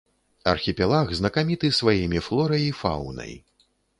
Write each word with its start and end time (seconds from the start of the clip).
Архіпелаг 0.51 1.11
знакаміты 1.19 1.69
сваімі 1.79 2.23
флорай 2.27 2.63
і 2.71 2.75
фаунай. 2.81 3.33